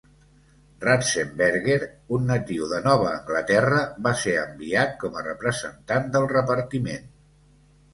Ratzenberger, 0.85 1.77
un 2.17 2.25
natiu 2.31 2.71
de 2.73 2.81
Nova 2.87 3.13
Anglaterra, 3.19 3.85
va 4.09 4.17
ser 4.25 4.37
enviat 4.49 5.01
com 5.07 5.17
a 5.23 5.27
representant 5.33 6.13
del 6.19 6.31
repartiment. 6.39 7.13